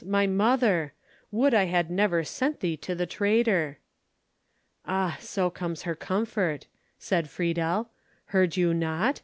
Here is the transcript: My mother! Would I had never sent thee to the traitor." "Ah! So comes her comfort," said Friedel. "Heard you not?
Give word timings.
My 0.03 0.25
mother! 0.25 0.93
Would 1.29 1.53
I 1.53 1.65
had 1.65 1.91
never 1.91 2.23
sent 2.23 2.59
thee 2.61 2.75
to 2.75 2.95
the 2.95 3.05
traitor." 3.05 3.77
"Ah! 4.83 5.19
So 5.19 5.51
comes 5.51 5.83
her 5.83 5.93
comfort," 5.95 6.65
said 6.97 7.29
Friedel. 7.29 7.91
"Heard 8.29 8.57
you 8.57 8.73
not? 8.73 9.19